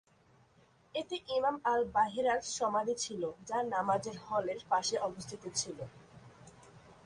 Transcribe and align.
এতে 0.95 1.15
ইমাম 1.35 1.55
আল-বাহেরের 1.65 2.41
সমাধি 2.57 2.95
ছিল, 2.95 3.21
যা 3.47 3.57
নামাজের 3.73 4.17
হলের 4.25 4.59
পাশে 4.69 4.95
অবস্থিত 4.99 5.43
ছিল। 5.55 5.77